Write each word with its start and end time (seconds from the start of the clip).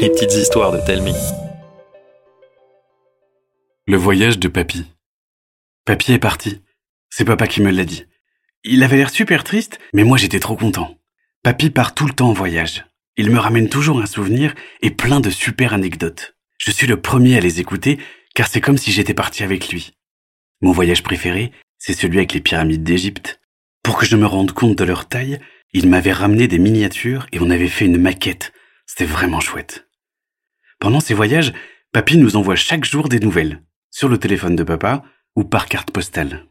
Les 0.00 0.10
petites 0.10 0.34
histoires 0.34 0.72
de 0.72 0.84
Telmi. 0.84 1.14
Le 3.86 3.96
voyage 3.96 4.40
de 4.40 4.48
Papy. 4.48 4.84
Papy 5.84 6.14
est 6.14 6.18
parti. 6.18 6.60
C'est 7.08 7.24
papa 7.24 7.46
qui 7.46 7.62
me 7.62 7.70
l'a 7.70 7.84
dit. 7.84 8.06
Il 8.64 8.82
avait 8.82 8.96
l'air 8.96 9.10
super 9.10 9.44
triste, 9.44 9.78
mais 9.94 10.02
moi 10.02 10.18
j'étais 10.18 10.40
trop 10.40 10.56
content. 10.56 10.98
Papy 11.44 11.70
part 11.70 11.94
tout 11.94 12.06
le 12.06 12.12
temps 12.12 12.30
en 12.30 12.32
voyage. 12.32 12.84
Il 13.16 13.30
me 13.30 13.38
ramène 13.38 13.68
toujours 13.68 14.00
un 14.00 14.06
souvenir 14.06 14.56
et 14.82 14.90
plein 14.90 15.20
de 15.20 15.30
super 15.30 15.72
anecdotes. 15.72 16.34
Je 16.58 16.72
suis 16.72 16.88
le 16.88 17.00
premier 17.00 17.36
à 17.36 17.40
les 17.40 17.60
écouter 17.60 18.00
car 18.34 18.48
c'est 18.48 18.60
comme 18.60 18.78
si 18.78 18.90
j'étais 18.90 19.14
parti 19.14 19.44
avec 19.44 19.68
lui. 19.68 19.92
Mon 20.62 20.72
voyage 20.72 21.04
préféré, 21.04 21.52
c'est 21.78 21.94
celui 21.94 22.18
avec 22.18 22.32
les 22.32 22.40
pyramides 22.40 22.82
d'Égypte. 22.82 23.40
Pour 23.84 23.98
que 23.98 24.04
je 24.04 24.16
me 24.16 24.26
rende 24.26 24.50
compte 24.50 24.76
de 24.76 24.84
leur 24.84 25.06
taille, 25.06 25.38
il 25.72 25.88
m'avait 25.88 26.12
ramené 26.12 26.48
des 26.48 26.58
miniatures 26.58 27.26
et 27.32 27.40
on 27.40 27.50
avait 27.50 27.68
fait 27.68 27.86
une 27.86 28.00
maquette. 28.00 28.52
C'était 28.86 29.04
vraiment 29.04 29.40
chouette. 29.40 29.88
Pendant 30.80 31.00
ces 31.00 31.14
voyages, 31.14 31.52
papy 31.92 32.16
nous 32.16 32.36
envoie 32.36 32.56
chaque 32.56 32.84
jour 32.84 33.08
des 33.08 33.20
nouvelles, 33.20 33.62
sur 33.90 34.08
le 34.08 34.18
téléphone 34.18 34.56
de 34.56 34.62
papa 34.62 35.04
ou 35.36 35.44
par 35.44 35.66
carte 35.66 35.90
postale. 35.90 36.46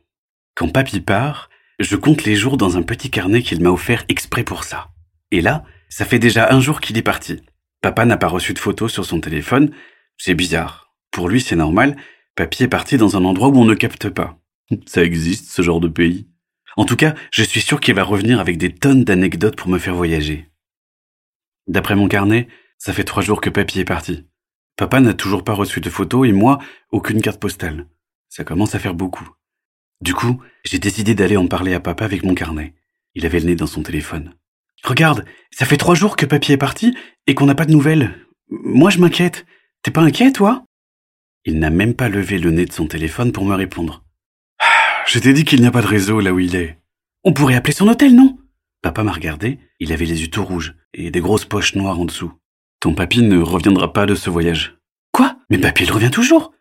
Quand 0.56 0.70
papy 0.70 1.00
part, 1.00 1.50
je 1.80 1.96
compte 1.96 2.26
les 2.26 2.36
jours 2.36 2.58
dans 2.58 2.78
un 2.78 2.82
petit 2.82 3.10
carnet 3.10 3.42
qu'il 3.42 3.62
m'a 3.62 3.70
offert 3.70 4.06
exprès 4.10 4.44
pour 4.44 4.64
ça. 4.64 4.90
Et 5.32 5.42
là, 5.42 5.64
ça 5.90 6.06
fait 6.06 6.20
déjà 6.20 6.52
un 6.54 6.60
jour 6.60 6.82
qu'il 6.82 6.98
est 6.98 7.04
parti. 7.04 7.42
Papa 7.82 8.06
n'a 8.06 8.18
pas 8.18 8.28
reçu 8.28 8.54
de 8.54 8.60
photos 8.60 8.92
sur 8.92 9.06
son 9.06 9.20
téléphone. 9.20 9.72
C'est 10.18 10.34
bizarre. 10.34 10.94
Pour 11.12 11.30
lui, 11.30 11.42
c'est 11.42 11.56
normal. 11.56 11.96
Papy 12.36 12.64
est 12.64 12.68
parti 12.68 12.98
dans 12.98 13.18
un 13.18 13.26
endroit 13.26 13.50
où 13.50 13.58
on 13.58 13.66
ne 13.66 13.74
capte 13.76 14.10
pas. 14.10 14.40
Ça 14.86 15.04
existe, 15.04 15.52
ce 15.52 15.62
genre 15.62 15.80
de 15.80 15.88
pays? 15.88 16.28
En 16.78 16.86
tout 16.86 16.96
cas, 16.96 17.16
je 17.32 17.44
suis 17.44 17.62
sûr 17.62 17.80
qu'il 17.80 17.96
va 17.96 18.04
revenir 18.04 18.40
avec 18.40 18.58
des 18.58 18.74
tonnes 18.74 19.04
d'anecdotes 19.04 19.56
pour 19.56 19.68
me 19.68 19.80
faire 19.80 19.96
voyager. 19.96 20.48
D'après 21.68 21.96
mon 21.96 22.08
carnet, 22.08 22.48
ça 22.78 22.94
fait 22.94 23.04
trois 23.04 23.24
jours 23.24 23.42
que 23.42 23.50
papy 23.50 23.80
est 23.80 23.86
parti. 23.86 24.28
Papa 24.78 25.00
n'a 25.00 25.16
toujours 25.16 25.44
pas 25.44 25.54
reçu 25.54 25.82
de 25.82 25.90
photos 25.90 26.28
et 26.28 26.32
moi, 26.32 26.60
aucune 26.92 27.22
carte 27.22 27.40
postale. 27.40 27.88
Ça 28.30 28.44
commence 28.44 28.76
à 28.76 28.80
faire 28.80 28.94
beaucoup. 28.94 29.28
Du 30.02 30.14
coup, 30.14 30.40
j'ai 30.64 30.78
décidé 30.78 31.16
d'aller 31.16 31.36
en 31.36 31.48
parler 31.48 31.74
à 31.74 31.80
papa 31.80 32.06
avec 32.06 32.24
mon 32.24 32.36
carnet. 32.36 32.76
Il 33.16 33.26
avait 33.26 33.40
le 33.40 33.48
nez 33.48 33.56
dans 33.56 33.66
son 33.66 33.82
téléphone. 33.82 34.36
Regarde, 34.84 35.26
ça 35.50 35.66
fait 35.66 35.78
trois 35.78 35.96
jours 35.96 36.16
que 36.16 36.28
papy 36.28 36.52
est 36.52 36.58
parti 36.58 36.96
et 37.26 37.34
qu'on 37.34 37.48
n'a 37.48 37.56
pas 37.56 37.66
de 37.66 37.72
nouvelles. 37.72 38.14
Moi, 38.50 38.92
je 38.92 39.00
m'inquiète. 39.00 39.48
T'es 39.82 39.90
pas 39.90 40.02
inquiet, 40.02 40.32
toi? 40.32 40.64
Il 41.44 41.58
n'a 41.58 41.72
même 41.72 41.96
pas 41.96 42.08
levé 42.08 42.38
le 42.38 42.52
nez 42.52 42.66
de 42.66 42.74
son 42.74 42.86
téléphone 42.86 43.32
pour 43.32 43.46
me 43.46 43.56
répondre. 43.56 44.07
Je 45.08 45.20
t'ai 45.20 45.32
dit 45.32 45.46
qu'il 45.46 45.62
n'y 45.62 45.68
a 45.68 45.72
pas 45.72 45.82
de 45.82 45.88
réseau 45.88 46.20
là 46.20 46.34
où 46.34 46.40
il 46.40 46.56
est. 46.56 46.78
On 47.24 47.32
pourrait 47.32 47.56
appeler 47.56 47.74
son 47.74 47.88
hôtel, 47.88 48.14
non? 48.14 48.38
Papa 48.82 49.04
m'a 49.04 49.14
regardé, 49.14 49.58
il 49.80 49.94
avait 49.94 50.06
les 50.06 50.22
yeux 50.22 50.28
tout 50.28 50.44
rouges 50.44 50.76
et 50.94 51.12
des 51.12 51.22
grosses 51.22 51.46
poches 51.46 51.76
noires 51.76 51.98
en 51.98 52.04
dessous. 52.04 52.34
Ton 52.82 52.94
papy 52.94 53.22
ne 53.22 53.40
reviendra 53.40 53.94
pas 53.94 54.06
de 54.06 54.16
ce 54.16 54.30
voyage. 54.30 54.78
Quoi? 55.14 55.38
Mais 55.50 55.58
papy, 55.60 55.84
il 55.84 55.92
revient 55.94 56.12
toujours 56.12 56.54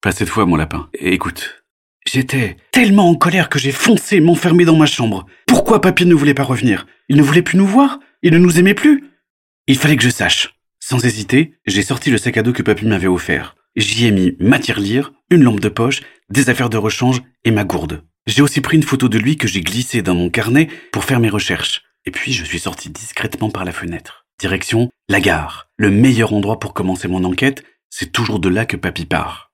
Pas 0.00 0.12
cette 0.12 0.28
fois, 0.28 0.46
mon 0.46 0.54
lapin. 0.54 0.88
Et 0.94 1.12
écoute, 1.12 1.64
j'étais 2.06 2.56
tellement 2.70 3.10
en 3.10 3.16
colère 3.16 3.48
que 3.48 3.58
j'ai 3.58 3.72
foncé 3.72 4.20
m'enfermer 4.20 4.64
dans 4.64 4.76
ma 4.76 4.86
chambre. 4.86 5.26
Pourquoi 5.46 5.80
papy 5.80 6.06
ne 6.06 6.14
voulait 6.14 6.34
pas 6.34 6.44
revenir? 6.44 6.86
Il 7.08 7.16
ne 7.16 7.22
voulait 7.22 7.42
plus 7.42 7.58
nous 7.58 7.66
voir? 7.66 7.98
Il 8.22 8.32
ne 8.32 8.38
nous 8.38 8.60
aimait 8.60 8.74
plus? 8.74 9.04
Il 9.66 9.76
fallait 9.76 9.96
que 9.96 10.04
je 10.04 10.10
sache. 10.10 10.54
Sans 10.78 11.04
hésiter, 11.04 11.58
j'ai 11.66 11.82
sorti 11.82 12.10
le 12.10 12.18
sac 12.18 12.36
à 12.36 12.42
dos 12.42 12.52
que 12.52 12.62
papy 12.62 12.86
m'avait 12.86 13.08
offert. 13.08 13.56
J'y 13.74 14.06
ai 14.06 14.12
mis 14.12 14.36
ma 14.38 14.60
tirelire, 14.60 15.12
une 15.30 15.42
lampe 15.42 15.60
de 15.60 15.68
poche, 15.68 16.02
des 16.30 16.50
affaires 16.50 16.70
de 16.70 16.76
rechange 16.76 17.22
et 17.44 17.50
ma 17.50 17.64
gourde. 17.64 18.04
J'ai 18.26 18.42
aussi 18.42 18.60
pris 18.60 18.76
une 18.76 18.82
photo 18.82 19.08
de 19.08 19.18
lui 19.18 19.36
que 19.36 19.48
j'ai 19.48 19.60
glissée 19.60 20.02
dans 20.02 20.14
mon 20.14 20.30
carnet 20.30 20.68
pour 20.92 21.04
faire 21.04 21.20
mes 21.20 21.28
recherches. 21.28 21.82
Et 22.04 22.10
puis 22.10 22.32
je 22.32 22.44
suis 22.44 22.60
sorti 22.60 22.90
discrètement 22.90 23.50
par 23.50 23.64
la 23.64 23.72
fenêtre. 23.72 24.26
Direction 24.40 24.90
la 25.08 25.20
gare. 25.20 25.68
Le 25.76 25.90
meilleur 25.90 26.32
endroit 26.32 26.58
pour 26.58 26.74
commencer 26.74 27.08
mon 27.08 27.24
enquête, 27.24 27.64
c'est 27.90 28.12
toujours 28.12 28.38
de 28.38 28.48
là 28.48 28.66
que 28.66 28.76
papy 28.76 29.06
part. 29.06 29.52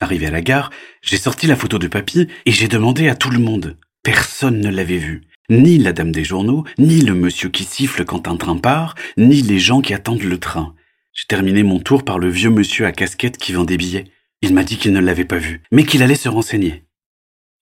Arrivé 0.00 0.26
à 0.26 0.30
la 0.30 0.42
gare, 0.42 0.70
j'ai 1.02 1.16
sorti 1.16 1.46
la 1.46 1.56
photo 1.56 1.78
de 1.78 1.88
papy 1.88 2.28
et 2.44 2.52
j'ai 2.52 2.68
demandé 2.68 3.08
à 3.08 3.14
tout 3.14 3.30
le 3.30 3.38
monde. 3.38 3.78
Personne 4.02 4.60
ne 4.60 4.68
l'avait 4.68 4.98
vu. 4.98 5.22
Ni 5.48 5.78
la 5.78 5.92
dame 5.92 6.12
des 6.12 6.24
journaux, 6.24 6.64
ni 6.78 7.00
le 7.00 7.14
monsieur 7.14 7.48
qui 7.48 7.64
siffle 7.64 8.04
quand 8.04 8.28
un 8.28 8.36
train 8.36 8.56
part, 8.56 8.94
ni 9.16 9.42
les 9.42 9.58
gens 9.58 9.80
qui 9.80 9.94
attendent 9.94 10.22
le 10.22 10.38
train. 10.38 10.74
J'ai 11.12 11.26
terminé 11.28 11.62
mon 11.62 11.78
tour 11.78 12.04
par 12.04 12.18
le 12.18 12.28
vieux 12.28 12.50
monsieur 12.50 12.84
à 12.84 12.92
casquette 12.92 13.38
qui 13.38 13.52
vend 13.52 13.64
des 13.64 13.78
billets. 13.78 14.04
Il 14.46 14.54
m'a 14.54 14.62
dit 14.62 14.76
qu'il 14.76 14.92
ne 14.92 15.00
l'avait 15.00 15.24
pas 15.24 15.38
vu, 15.38 15.60
mais 15.72 15.82
qu'il 15.82 16.04
allait 16.04 16.14
se 16.14 16.28
renseigner. 16.28 16.84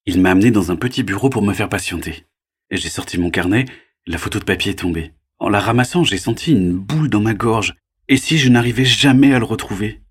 Il 0.04 0.20
m'a 0.20 0.32
amené 0.32 0.50
dans 0.50 0.70
un 0.70 0.76
petit 0.76 1.02
bureau 1.02 1.30
pour 1.30 1.40
me 1.40 1.54
faire 1.54 1.70
patienter. 1.70 2.26
J'ai 2.70 2.90
sorti 2.90 3.16
mon 3.16 3.30
carnet, 3.30 3.64
la 4.06 4.18
photo 4.18 4.38
de 4.38 4.44
papier 4.44 4.72
est 4.72 4.80
tombée. 4.80 5.12
En 5.38 5.48
la 5.48 5.60
ramassant, 5.60 6.04
j'ai 6.04 6.18
senti 6.18 6.52
une 6.52 6.76
boule 6.76 7.08
dans 7.08 7.22
ma 7.22 7.32
gorge. 7.32 7.74
Et 8.08 8.18
si 8.18 8.36
je 8.36 8.50
n'arrivais 8.50 8.84
jamais 8.84 9.32
à 9.32 9.38
le 9.38 9.46
retrouver? 9.46 10.02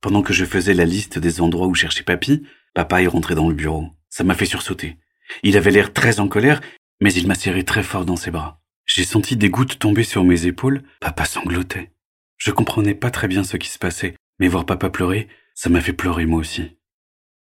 Pendant 0.00 0.22
que 0.22 0.32
je 0.32 0.44
faisais 0.44 0.74
la 0.74 0.84
liste 0.84 1.18
des 1.18 1.40
endroits 1.40 1.66
où 1.66 1.74
chercher 1.74 2.04
papy, 2.04 2.46
papa 2.72 3.02
est 3.02 3.08
rentré 3.08 3.34
dans 3.34 3.48
le 3.48 3.54
bureau. 3.56 3.88
Ça 4.10 4.22
m'a 4.22 4.36
fait 4.36 4.46
sursauter. 4.46 4.96
Il 5.42 5.56
avait 5.56 5.72
l'air 5.72 5.92
très 5.92 6.20
en 6.20 6.28
colère, 6.28 6.60
mais 7.00 7.12
il 7.12 7.26
m'a 7.26 7.34
serré 7.34 7.64
très 7.64 7.82
fort 7.82 8.04
dans 8.04 8.14
ses 8.14 8.30
bras. 8.30 8.60
J'ai 8.86 9.02
senti 9.02 9.36
des 9.36 9.50
gouttes 9.50 9.80
tomber 9.80 10.04
sur 10.04 10.22
mes 10.22 10.46
épaules, 10.46 10.82
papa 11.00 11.24
sanglotait. 11.24 11.90
Je 12.36 12.52
comprenais 12.52 12.94
pas 12.94 13.10
très 13.10 13.26
bien 13.26 13.42
ce 13.42 13.56
qui 13.56 13.68
se 13.68 13.78
passait, 13.80 14.14
mais 14.38 14.46
voir 14.46 14.66
papa 14.66 14.88
pleurer, 14.88 15.26
ça 15.54 15.68
m'a 15.70 15.80
fait 15.80 15.92
pleurer 15.92 16.26
moi 16.26 16.40
aussi. 16.40 16.78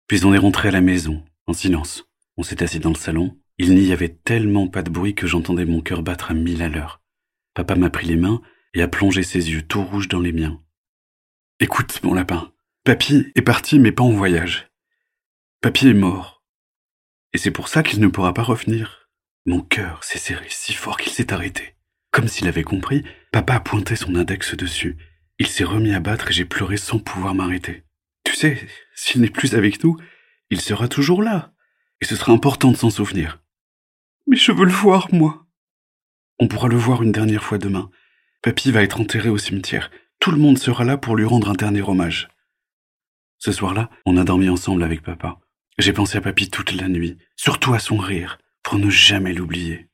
Puis 0.09 0.25
on 0.25 0.33
est 0.33 0.39
rentré 0.39 0.69
à 0.69 0.73
la 0.73 0.81
maison, 0.81 1.25
en 1.47 1.53
silence. 1.53 2.05
On 2.37 2.43
s'est 2.43 2.62
assis 2.62 2.79
dans 2.79 2.91
le 2.91 2.97
salon, 2.97 3.39
il 3.59 3.75
n'y 3.75 3.93
avait 3.93 4.11
tellement 4.11 4.69
pas 4.69 4.83
de 4.83 4.91
bruit 4.91 5.15
que 5.15 5.27
j'entendais 5.27 5.65
mon 5.65 5.81
cœur 5.81 6.03
battre 6.03 6.31
à 6.31 6.35
mille 6.35 6.62
à 6.62 6.69
l'heure. 6.69 7.01
Papa 7.55 7.75
m'a 7.75 7.89
pris 7.89 8.06
les 8.06 8.17
mains 8.17 8.43
et 8.75 8.83
a 8.83 8.89
plongé 8.89 9.23
ses 9.23 9.51
yeux 9.51 9.62
tout 9.62 9.83
rouges 9.83 10.09
dans 10.09 10.21
les 10.21 10.33
miens. 10.33 10.62
Écoute, 11.59 12.03
mon 12.03 12.12
lapin, 12.12 12.53
papy 12.85 13.33
est 13.35 13.43
parti 13.43 13.79
mais 13.79 13.93
pas 13.93 14.05
en 14.05 14.11
voyage. 14.11 14.71
Papy 15.62 15.89
est 15.89 15.95
mort. 15.95 16.45
Et 17.33 17.39
c'est 17.39 17.51
pour 17.51 17.69
ça 17.69 17.83
qu'il 17.83 18.01
ne 18.01 18.09
pourra 18.09 18.35
pas 18.35 18.43
revenir. 18.43 19.09
Mon 19.47 19.62
cœur 19.62 20.05
s'est 20.05 20.19
serré 20.19 20.47
si 20.51 20.75
fort 20.75 20.99
qu'il 20.99 21.12
s'est 21.12 21.33
arrêté. 21.33 21.77
Comme 22.11 22.29
s'il 22.29 22.49
avait 22.49 22.62
compris, 22.62 23.05
papa 23.33 23.55
a 23.55 23.61
pointé 23.61 23.97
son 23.97 24.15
index 24.15 24.55
dessus. 24.55 24.99
Il 25.39 25.47
s'est 25.47 25.65
remis 25.65 25.95
à 25.95 26.01
battre 26.01 26.31
et 26.31 26.35
j'ai 26.35 26.45
pleuré 26.45 26.77
sans 26.77 26.99
pouvoir 26.99 27.35
m'arrêter. 27.35 27.86
Sais, 28.37 28.69
s'il 28.95 29.23
n'est 29.23 29.31
plus 29.31 29.55
avec 29.55 29.83
nous, 29.83 29.97
il 30.51 30.61
sera 30.61 30.89
toujours 30.89 31.23
là. 31.23 31.55
Et 32.03 32.05
ce 32.05 32.17
sera 32.17 32.33
important 32.33 32.71
de 32.71 32.77
s'en 32.77 32.91
souvenir. 32.91 33.43
Mais 34.27 34.37
je 34.37 34.53
veux 34.53 34.67
le 34.67 34.71
voir, 34.71 35.09
moi. 35.11 35.47
On 36.39 36.47
pourra 36.47 36.69
le 36.69 36.77
voir 36.77 37.03
une 37.03 37.13
dernière 37.13 37.43
fois 37.43 37.57
demain. 37.57 37.91
Papy 38.43 38.73
va 38.73 38.83
être 38.83 39.01
enterré 39.01 39.31
au 39.31 39.39
cimetière. 39.39 39.91
Tout 40.21 40.33
le 40.33 40.37
monde 40.37 40.59
sera 40.59 40.85
là 40.85 40.99
pour 40.99 41.17
lui 41.17 41.25
rendre 41.25 41.49
un 41.49 41.55
dernier 41.55 41.81
hommage. 41.81 42.29
Ce 43.39 43.53
soir-là, 43.53 43.89
on 44.05 44.19
a 44.19 44.25
dormi 44.25 44.51
ensemble 44.51 44.83
avec 44.83 45.01
papa. 45.01 45.41
J'ai 45.79 45.95
pensé 45.95 46.19
à 46.19 46.21
papy 46.21 46.51
toute 46.51 46.73
la 46.73 46.89
nuit, 46.89 47.17
surtout 47.37 47.73
à 47.73 47.79
son 47.79 47.97
rire, 47.97 48.37
pour 48.63 48.79
ne 48.79 48.91
jamais 48.91 49.33
l'oublier. 49.33 49.89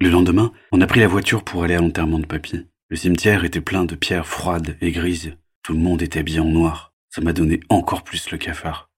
Le 0.00 0.08
lendemain, 0.08 0.54
on 0.70 0.80
a 0.80 0.86
pris 0.86 1.00
la 1.00 1.06
voiture 1.06 1.44
pour 1.44 1.64
aller 1.64 1.74
à 1.74 1.82
l'enterrement 1.82 2.18
de 2.18 2.24
papy. 2.24 2.66
Le 2.88 2.96
cimetière 2.96 3.44
était 3.44 3.60
plein 3.60 3.84
de 3.84 3.94
pierres 3.94 4.26
froides 4.26 4.78
et 4.80 4.90
grises. 4.90 5.36
Tout 5.62 5.74
le 5.74 5.80
monde 5.80 6.00
était 6.00 6.20
habillé 6.20 6.40
en 6.40 6.46
noir. 6.46 6.91
Ça 7.14 7.20
m'a 7.20 7.34
donné 7.34 7.60
encore 7.68 8.04
plus 8.04 8.30
le 8.30 8.38
cafard. 8.38 8.90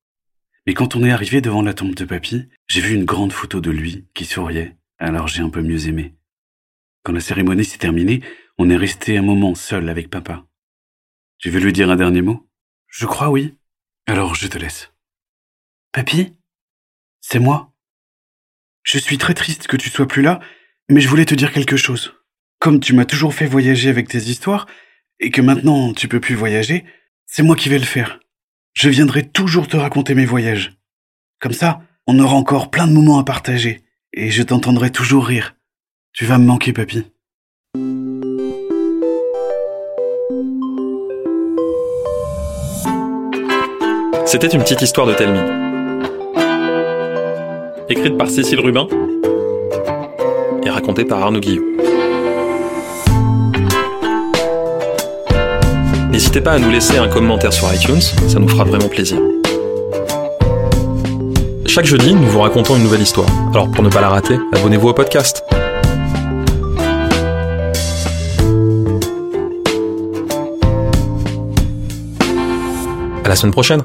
Mais 0.69 0.75
quand 0.75 0.95
on 0.95 1.03
est 1.03 1.11
arrivé 1.11 1.41
devant 1.41 1.63
la 1.63 1.75
tombe 1.75 1.97
de 1.97 2.05
papy, 2.05 2.49
j'ai 2.69 2.81
vu 2.81 2.95
une 2.95 3.05
grande 3.05 3.33
photo 3.33 3.61
de 3.61 3.73
lui 3.73 4.07
qui 4.15 4.25
souriait, 4.25 4.77
alors 4.99 5.27
j'ai 5.27 5.43
un 5.43 5.51
peu 5.51 5.63
mieux 5.63 5.89
aimé. 5.89 6.15
Quand 7.03 7.13
la 7.13 7.19
cérémonie 7.19 7.65
s'est 7.65 7.79
terminée, 7.79 8.23
on 8.57 8.71
est 8.71 8.77
resté 8.77 9.19
un 9.19 9.23
moment 9.23 9.57
seul 9.57 9.89
avec 9.89 10.11
papa. 10.11 10.47
Tu 11.39 11.51
veux 11.51 11.59
lui 11.59 11.73
dire 11.73 11.91
un 11.91 11.97
dernier 11.97 12.23
mot? 12.23 12.49
Je 12.87 13.05
crois 13.05 13.31
oui. 13.31 13.59
Alors 14.07 14.37
je 14.37 14.47
te 14.47 14.59
laisse. 14.59 14.93
Papy? 15.91 16.35
C'est 17.21 17.41
moi? 17.41 17.75
Je 18.85 18.99
suis 18.99 19.19
très 19.19 19.35
triste 19.35 19.67
que 19.67 19.77
tu 19.77 19.91
sois 19.91 20.07
plus 20.07 20.23
là, 20.23 20.39
mais 20.89 21.01
je 21.01 21.09
voulais 21.09 21.25
te 21.25 21.35
dire 21.35 21.53
quelque 21.53 21.77
chose. 21.77 22.15
Comme 22.61 22.79
tu 22.79 22.93
m'as 22.93 23.07
toujours 23.07 23.35
fait 23.35 23.47
voyager 23.47 23.89
avec 23.89 24.07
tes 24.07 24.19
histoires, 24.19 24.69
et 25.19 25.33
que 25.33 25.43
maintenant 25.43 25.93
tu 25.93 26.07
peux 26.07 26.21
plus 26.21 26.37
voyager, 26.37 26.85
c'est 27.27 27.43
moi 27.43 27.57
qui 27.57 27.69
vais 27.69 27.79
le 27.79 27.85
faire. 27.85 28.21
Je 28.75 28.89
viendrai 28.89 29.27
toujours 29.29 29.69
te 29.69 29.77
raconter 29.77 30.15
mes 30.15 30.27
voyages. 30.27 30.77
Comme 31.41 31.53
ça, 31.53 31.83
on 32.07 32.19
aura 32.19 32.35
encore 32.35 32.71
plein 32.71 32.87
de 32.87 32.93
moments 32.93 33.19
à 33.19 33.25
partager, 33.25 33.83
et 34.13 34.31
je 34.31 34.43
t'entendrai 34.43 34.91
toujours 34.91 35.27
rire. 35.27 35.55
Tu 36.13 36.25
vas 36.25 36.39
me 36.39 36.47
manquer, 36.47 36.73
papy. 36.73 37.05
C'était 44.27 44.49
une 44.49 44.63
petite 44.63 44.83
histoire 44.83 45.07
de 45.07 45.15
Telmi. 45.15 45.39
Écrite 47.89 48.17
par 48.17 48.29
Cécile 48.29 48.61
Rubin 48.61 48.89
et 50.65 50.71
racontée 50.71 51.05
par 51.05 51.23
Arnaud 51.23 51.41
Guillot. 51.41 51.74
n'hésitez 56.25 56.41
pas 56.41 56.53
à 56.53 56.59
nous 56.59 56.71
laisser 56.71 56.97
un 56.97 57.07
commentaire 57.07 57.53
sur 57.53 57.73
iTunes, 57.75 58.01
ça 58.01 58.39
nous 58.39 58.49
fera 58.49 58.65
vraiment 58.65 58.89
plaisir. 58.89 59.19
Chaque 61.67 61.85
jeudi, 61.85 62.15
nous 62.15 62.27
vous 62.29 62.41
racontons 62.41 62.77
une 62.77 62.83
nouvelle 62.83 63.03
histoire. 63.03 63.29
Alors 63.53 63.71
pour 63.71 63.85
ne 63.85 63.91
pas 63.91 64.01
la 64.01 64.09
rater, 64.09 64.39
abonnez-vous 64.55 64.89
au 64.89 64.95
podcast. 64.95 65.45
À 73.23 73.29
la 73.29 73.37
semaine 73.37 73.53
prochaine 73.53 73.83